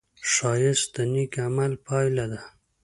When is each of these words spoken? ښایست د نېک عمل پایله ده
ښایست 0.31 0.87
د 0.95 0.97
نېک 1.13 1.33
عمل 1.45 1.71
پایله 1.85 2.25
ده 2.31 2.41